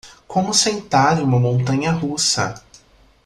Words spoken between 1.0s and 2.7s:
em uma montanha russa